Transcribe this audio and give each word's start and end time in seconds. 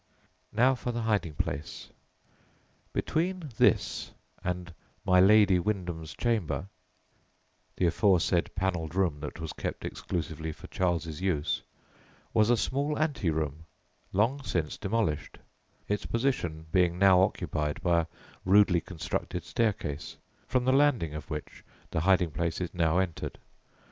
Now 0.51 0.73
for 0.73 0.91
the 0.91 1.03
hiding 1.03 1.35
place. 1.35 1.91
Between 2.91 3.51
this 3.59 4.11
and 4.43 4.73
"my 5.05 5.19
Lady 5.19 5.59
Wyndham's 5.59 6.15
chamber" 6.15 6.65
(the 7.75 7.85
aforesaid 7.85 8.49
panelled 8.55 8.95
room 8.95 9.19
that 9.19 9.39
was 9.39 9.53
kept 9.53 9.85
exclusively 9.85 10.51
for 10.53 10.65
Charles's 10.65 11.21
use) 11.21 11.61
was 12.33 12.49
a 12.49 12.57
small 12.57 12.97
ante 12.97 13.29
room, 13.29 13.67
long 14.11 14.41
since 14.41 14.75
demolished, 14.75 15.37
its 15.87 16.07
position 16.07 16.65
being 16.71 16.97
now 16.97 17.21
occupied 17.21 17.79
by 17.83 17.99
a 17.99 18.07
rudely 18.43 18.81
constructed 18.81 19.43
staircase, 19.43 20.17
from 20.47 20.65
the 20.65 20.73
landing 20.73 21.13
of 21.13 21.29
which 21.29 21.63
the 21.91 21.99
hiding 21.99 22.31
place 22.31 22.59
is 22.59 22.73
now 22.73 22.97
entered. 22.97 23.37